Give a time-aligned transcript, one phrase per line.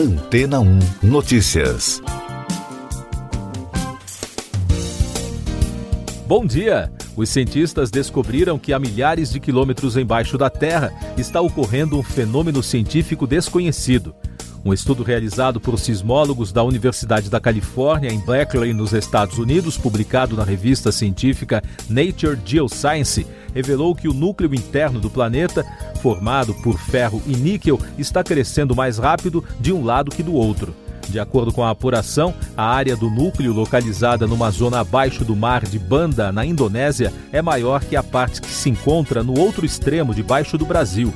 [0.00, 2.00] Antena 1 Notícias.
[6.26, 6.90] Bom dia!
[7.14, 12.62] Os cientistas descobriram que a milhares de quilômetros embaixo da Terra está ocorrendo um fenômeno
[12.62, 14.14] científico desconhecido.
[14.62, 20.36] Um estudo realizado por sismólogos da Universidade da Califórnia, em Berkeley, nos Estados Unidos, publicado
[20.36, 25.64] na revista científica Nature Geoscience, revelou que o núcleo interno do planeta,
[26.02, 30.74] formado por ferro e níquel, está crescendo mais rápido de um lado que do outro.
[31.08, 35.64] De acordo com a apuração, a área do núcleo localizada numa zona abaixo do mar
[35.64, 40.14] de Banda, na Indonésia, é maior que a parte que se encontra no outro extremo
[40.14, 41.12] debaixo do Brasil.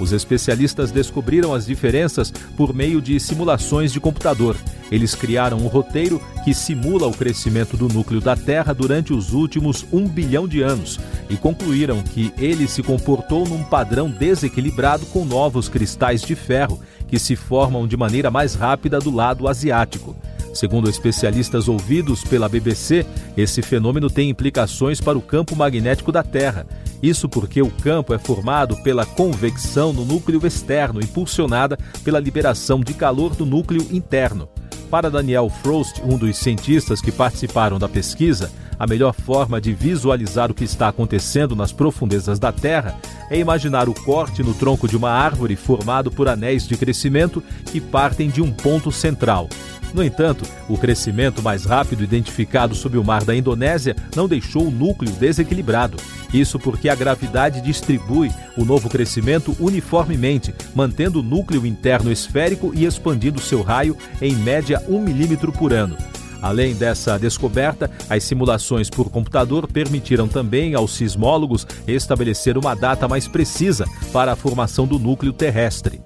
[0.00, 4.56] Os especialistas descobriram as diferenças por meio de simulações de computador.
[4.90, 9.84] Eles criaram um roteiro que simula o crescimento do núcleo da Terra durante os últimos
[9.92, 10.98] um bilhão de anos
[11.28, 17.18] e concluíram que ele se comportou num padrão desequilibrado com novos cristais de ferro que
[17.18, 20.16] se formam de maneira mais rápida do lado asiático.
[20.58, 23.06] Segundo especialistas ouvidos pela BBC,
[23.36, 26.66] esse fenômeno tem implicações para o campo magnético da Terra.
[27.00, 32.92] Isso porque o campo é formado pela convecção no núcleo externo, impulsionada pela liberação de
[32.92, 34.48] calor do núcleo interno.
[34.90, 40.50] Para Daniel Frost, um dos cientistas que participaram da pesquisa, a melhor forma de visualizar
[40.50, 42.98] o que está acontecendo nas profundezas da Terra
[43.30, 47.80] é imaginar o corte no tronco de uma árvore formado por anéis de crescimento que
[47.80, 49.48] partem de um ponto central.
[49.94, 54.70] No entanto, o crescimento mais rápido identificado sob o mar da Indonésia não deixou o
[54.70, 55.96] núcleo desequilibrado.
[56.32, 62.84] Isso porque a gravidade distribui o novo crescimento uniformemente, mantendo o núcleo interno esférico e
[62.84, 65.96] expandindo seu raio em média 1 milímetro por ano.
[66.40, 73.26] Além dessa descoberta, as simulações por computador permitiram também aos sismólogos estabelecer uma data mais
[73.26, 76.00] precisa para a formação do núcleo terrestre.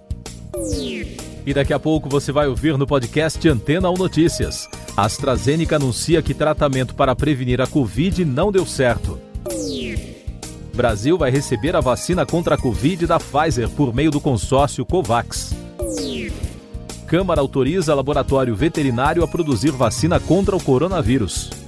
[1.45, 4.69] E daqui a pouco você vai ouvir no podcast Antena ou Notícias.
[4.97, 9.19] A AstraZeneca anuncia que tratamento para prevenir a Covid não deu certo.
[10.75, 15.55] Brasil vai receber a vacina contra a Covid da Pfizer por meio do consórcio COVAX.
[17.07, 21.62] Câmara autoriza laboratório veterinário a produzir vacina contra o coronavírus.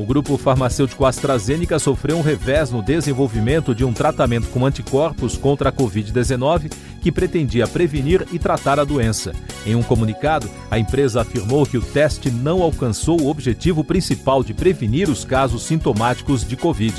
[0.00, 5.68] O grupo farmacêutico AstraZeneca sofreu um revés no desenvolvimento de um tratamento com anticorpos contra
[5.68, 6.72] a Covid-19
[7.02, 9.34] que pretendia prevenir e tratar a doença.
[9.66, 14.54] Em um comunicado, a empresa afirmou que o teste não alcançou o objetivo principal de
[14.54, 16.96] prevenir os casos sintomáticos de Covid.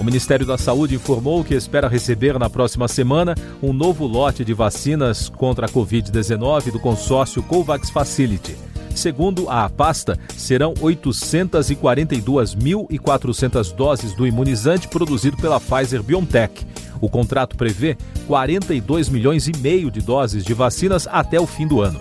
[0.00, 4.54] O Ministério da Saúde informou que espera receber na próxima semana um novo lote de
[4.54, 8.56] vacinas contra a Covid-19 do consórcio COVAX Facility.
[8.98, 16.66] Segundo a pasta, serão 842.400 doses do imunizante produzido pela Pfizer BioNTech.
[17.00, 21.80] O contrato prevê 42 milhões e meio de doses de vacinas até o fim do
[21.80, 22.00] ano.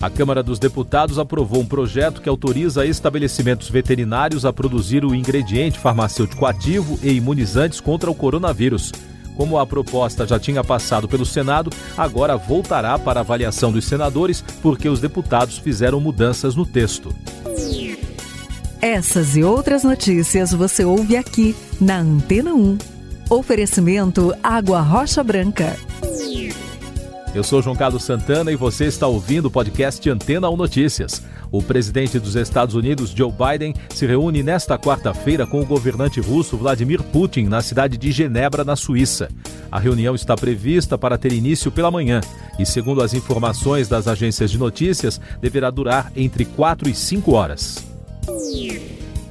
[0.00, 5.78] A Câmara dos Deputados aprovou um projeto que autoriza estabelecimentos veterinários a produzir o ingrediente
[5.78, 8.90] farmacêutico ativo e imunizantes contra o coronavírus.
[9.36, 14.88] Como a proposta já tinha passado pelo Senado, agora voltará para avaliação dos senadores porque
[14.88, 17.14] os deputados fizeram mudanças no texto.
[18.80, 22.78] Essas e outras notícias você ouve aqui na Antena 1.
[23.30, 25.76] Oferecimento Água Rocha Branca.
[27.34, 31.20] Eu sou João Carlos Santana e você está ouvindo o podcast Antena 1 Notícias.
[31.50, 36.56] O presidente dos Estados Unidos, Joe Biden, se reúne nesta quarta-feira com o governante russo
[36.56, 39.28] Vladimir Putin na cidade de Genebra, na Suíça.
[39.68, 42.20] A reunião está prevista para ter início pela manhã
[42.56, 47.84] e, segundo as informações das agências de notícias, deverá durar entre 4 e 5 horas.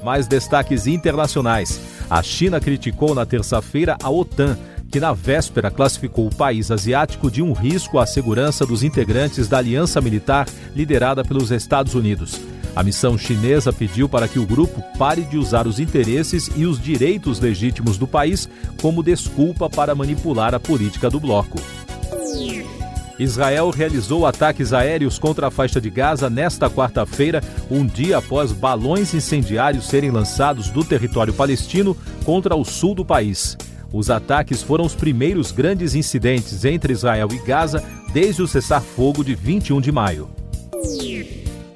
[0.03, 1.80] Mais destaques internacionais.
[2.09, 4.58] A China criticou na terça-feira a OTAN
[4.93, 9.57] que na véspera classificou o país asiático de um risco à segurança dos integrantes da
[9.57, 12.39] aliança militar liderada pelos Estados Unidos.
[12.75, 16.79] A missão chinesa pediu para que o grupo pare de usar os interesses e os
[16.79, 18.47] direitos legítimos do país
[18.79, 21.59] como desculpa para manipular a política do bloco.
[23.17, 29.11] Israel realizou ataques aéreos contra a faixa de Gaza nesta quarta-feira, um dia após balões
[29.16, 33.57] incendiários serem lançados do território palestino contra o sul do país.
[33.93, 39.35] Os ataques foram os primeiros grandes incidentes entre Israel e Gaza desde o cessar-fogo de
[39.35, 40.28] 21 de maio.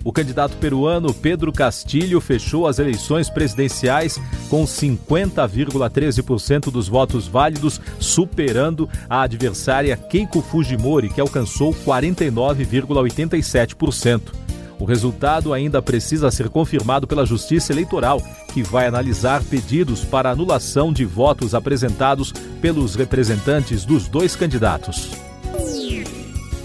[0.03, 4.19] O candidato peruano Pedro Castilho fechou as eleições presidenciais
[4.49, 14.46] com 50,13% dos votos válidos, superando a adversária Keiko Fujimori, que alcançou 49,87%.
[14.79, 18.21] O resultado ainda precisa ser confirmado pela Justiça Eleitoral,
[18.53, 22.31] que vai analisar pedidos para anulação de votos apresentados
[22.61, 25.11] pelos representantes dos dois candidatos.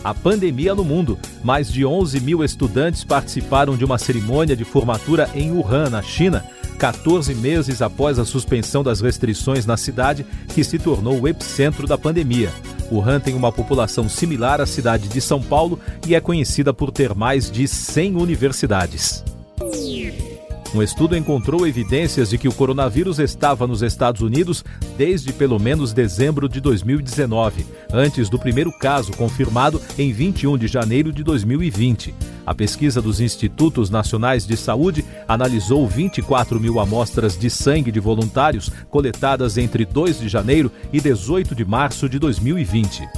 [0.05, 1.19] a pandemia no mundo.
[1.43, 6.44] Mais de 11 mil estudantes participaram de uma cerimônia de formatura em Wuhan, na China,
[6.82, 11.96] 14 meses após a suspensão das restrições na cidade, que se tornou o epicentro da
[11.96, 12.52] pandemia.
[12.90, 17.14] Wuhan tem uma população similar à cidade de São Paulo e é conhecida por ter
[17.14, 19.23] mais de 100 universidades.
[20.75, 24.64] Um estudo encontrou evidências de que o coronavírus estava nos Estados Unidos
[24.96, 31.12] desde pelo menos dezembro de 2019, antes do primeiro caso confirmado em 21 de janeiro
[31.12, 32.14] de 2020.
[32.46, 38.70] A pesquisa dos Institutos Nacionais de Saúde analisou 24 mil amostras de sangue de voluntários
[38.90, 43.08] coletadas entre 2 de janeiro e 18 de março de 2020.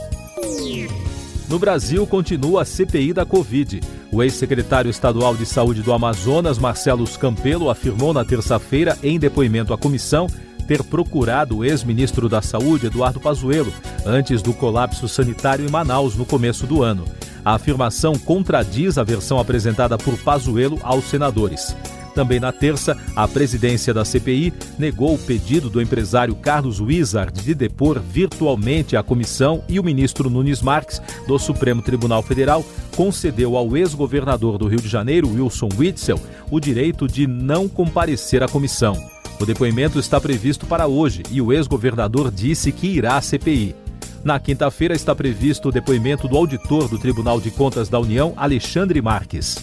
[1.49, 3.81] No Brasil, continua a CPI da Covid.
[4.11, 9.79] O ex-secretário estadual de Saúde do Amazonas, Marcelo Campelo, afirmou na terça-feira, em depoimento à
[9.79, 10.27] comissão,
[10.67, 13.73] ter procurado o ex-ministro da Saúde, Eduardo Pazuello,
[14.07, 17.05] antes do colapso sanitário em Manaus no começo do ano.
[17.45, 21.77] A afirmação contradiz a versão apresentada por Pazuello aos senadores.
[22.15, 27.55] Também na terça, a presidência da CPI negou o pedido do empresário Carlos Wizard de
[27.55, 32.65] depor virtualmente a comissão e o ministro Nunes Marques, do Supremo Tribunal Federal,
[32.97, 36.21] concedeu ao ex-governador do Rio de Janeiro, Wilson Witzel,
[36.51, 38.97] o direito de não comparecer à comissão.
[39.41, 43.75] O depoimento está previsto para hoje e o ex-governador disse que irá à CPI.
[44.23, 49.03] Na quinta-feira está previsto o depoimento do auditor do Tribunal de Contas da União, Alexandre
[49.03, 49.59] Marques.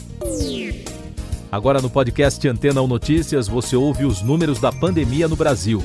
[1.52, 5.84] Agora no podcast Antena 1 Notícias você ouve os números da pandemia no Brasil.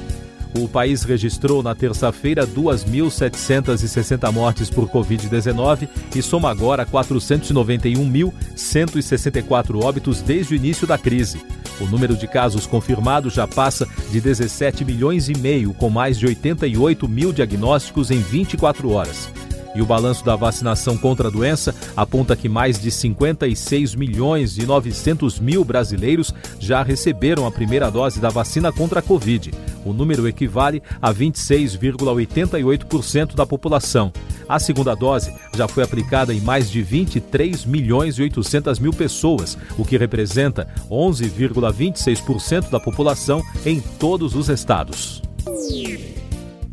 [0.56, 10.54] O país registrou na terça-feira 2.760 mortes por Covid-19 e soma agora 491.164 óbitos desde
[10.54, 11.44] o início da crise.
[11.80, 16.26] O número de casos confirmados já passa de 17 milhões e meio, com mais de
[16.26, 19.28] 88 mil diagnósticos em 24 horas.
[19.76, 24.64] E o balanço da vacinação contra a doença aponta que mais de 56 milhões e
[24.64, 29.52] 900 mil brasileiros já receberam a primeira dose da vacina contra a Covid.
[29.84, 34.10] O número equivale a 26,88% da população.
[34.48, 39.58] A segunda dose já foi aplicada em mais de 23 milhões e 800 mil pessoas,
[39.76, 45.20] o que representa 11,26% da população em todos os estados.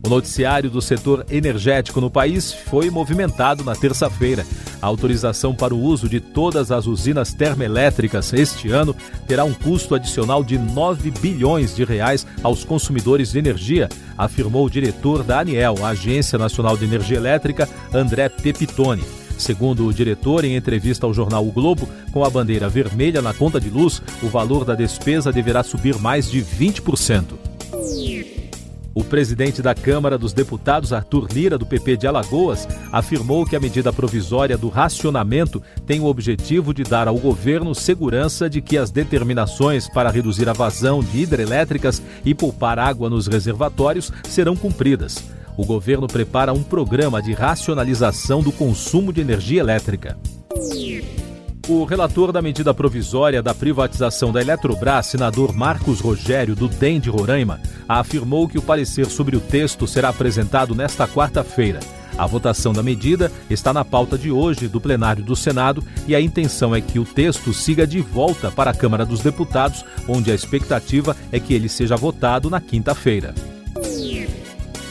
[0.05, 4.45] O noticiário do setor energético no país foi movimentado na terça-feira.
[4.81, 8.93] A autorização para o uso de todas as usinas termoelétricas este ano
[9.25, 14.69] terá um custo adicional de 9 bilhões de reais aos consumidores de energia, afirmou o
[14.69, 19.05] diretor da ANEEL, Agência Nacional de Energia Elétrica, André Pepitone.
[19.37, 23.57] Segundo o diretor, em entrevista ao jornal O Globo, com a bandeira vermelha na conta
[23.57, 27.53] de luz, o valor da despesa deverá subir mais de 20%.
[28.95, 33.59] O presidente da Câmara dos Deputados, Arthur Lira, do PP de Alagoas, afirmou que a
[33.59, 38.91] medida provisória do racionamento tem o objetivo de dar ao governo segurança de que as
[38.91, 45.23] determinações para reduzir a vazão de hidrelétricas e poupar água nos reservatórios serão cumpridas.
[45.57, 50.17] O governo prepara um programa de racionalização do consumo de energia elétrica.
[51.69, 57.09] O relator da medida provisória da privatização da Eletrobras, senador Marcos Rogério, do DEM de
[57.09, 61.79] Roraima, afirmou que o parecer sobre o texto será apresentado nesta quarta-feira.
[62.17, 66.19] A votação da medida está na pauta de hoje do plenário do Senado e a
[66.19, 70.35] intenção é que o texto siga de volta para a Câmara dos Deputados, onde a
[70.35, 73.33] expectativa é que ele seja votado na quinta-feira.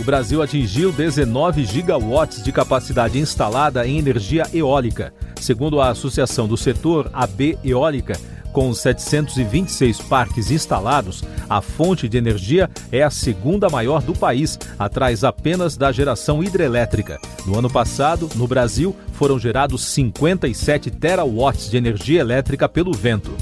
[0.01, 5.13] O Brasil atingiu 19 gigawatts de capacidade instalada em energia eólica.
[5.41, 8.19] Segundo a Associação do Setor, AB Eólica,
[8.53, 15.25] com 726 parques instalados, a fonte de energia é a segunda maior do país, atrás
[15.25, 17.19] apenas da geração hidrelétrica.
[17.47, 23.33] No ano passado, no Brasil, foram gerados 57 terawatts de energia elétrica pelo vento.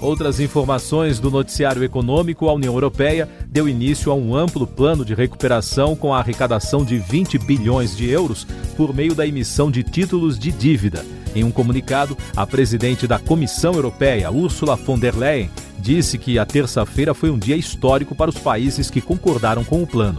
[0.00, 5.14] Outras informações do noticiário econômico, a União Europeia deu início a um amplo plano de
[5.14, 8.46] recuperação com a arrecadação de 20 bilhões de euros
[8.78, 11.04] por meio da emissão de títulos de dívida.
[11.34, 16.46] Em um comunicado, a presidente da Comissão Europeia, Ursula von der Leyen, disse que a
[16.46, 20.18] terça-feira foi um dia histórico para os países que concordaram com o plano.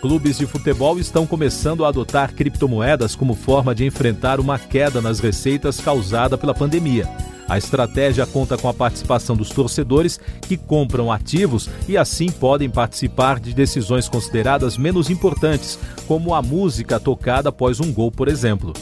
[0.00, 5.20] Clubes de futebol estão começando a adotar criptomoedas como forma de enfrentar uma queda nas
[5.20, 7.08] receitas causada pela pandemia.
[7.50, 13.40] A estratégia conta com a participação dos torcedores que compram ativos e assim podem participar
[13.40, 15.76] de decisões consideradas menos importantes,
[16.06, 18.72] como a música tocada após um gol, por exemplo.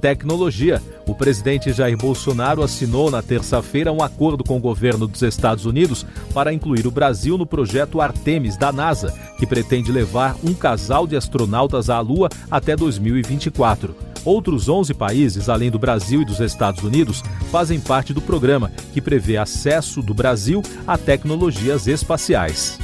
[0.00, 0.80] Tecnologia.
[1.06, 6.06] O presidente Jair Bolsonaro assinou na terça-feira um acordo com o governo dos Estados Unidos
[6.32, 11.16] para incluir o Brasil no projeto Artemis da NASA, que pretende levar um casal de
[11.16, 14.09] astronautas à Lua até 2024.
[14.24, 19.00] Outros 11 países, além do Brasil e dos Estados Unidos, fazem parte do programa, que
[19.00, 22.78] prevê acesso do Brasil a tecnologias espaciais.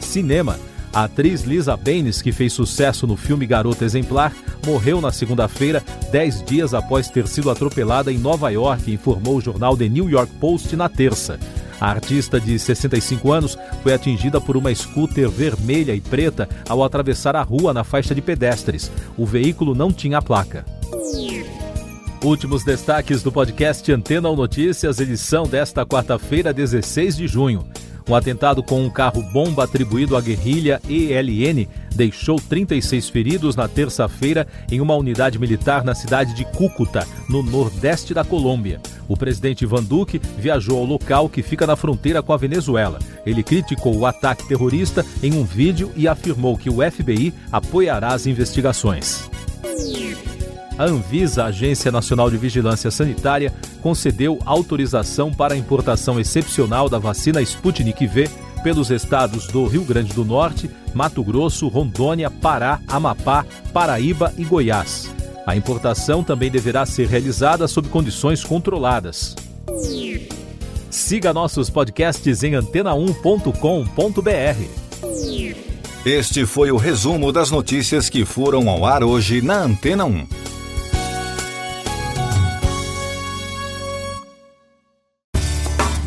[0.00, 0.58] Cinema.
[0.92, 4.32] A atriz Lisa Baines, que fez sucesso no filme Garota Exemplar,
[4.66, 9.76] morreu na segunda-feira, dez dias após ter sido atropelada em Nova York, informou o jornal
[9.76, 11.38] The New York Post na terça.
[11.80, 17.36] A artista de 65 anos foi atingida por uma scooter vermelha e preta ao atravessar
[17.36, 18.90] a rua na faixa de pedestres.
[19.16, 20.64] O veículo não tinha placa.
[22.22, 27.64] Últimos destaques do podcast Antena ou Notícias, edição desta quarta-feira, 16 de junho.
[28.08, 34.80] Um atentado com um carro-bomba atribuído à guerrilha ELN deixou 36 feridos na terça-feira em
[34.80, 38.80] uma unidade militar na cidade de Cúcuta, no nordeste da Colômbia.
[39.06, 42.98] O presidente Ivan Duque viajou ao local que fica na fronteira com a Venezuela.
[43.26, 48.26] Ele criticou o ataque terrorista em um vídeo e afirmou que o FBI apoiará as
[48.26, 49.28] investigações.
[50.78, 57.42] A Anvisa, Agência Nacional de Vigilância Sanitária, concedeu autorização para a importação excepcional da vacina
[57.42, 58.30] Sputnik V
[58.62, 65.12] pelos estados do Rio Grande do Norte, Mato Grosso, Rondônia, Pará, Amapá, Paraíba e Goiás.
[65.44, 69.34] A importação também deverá ser realizada sob condições controladas.
[70.90, 74.88] Siga nossos podcasts em antena1.com.br.
[76.04, 80.47] Este foi o resumo das notícias que foram ao ar hoje na Antena 1.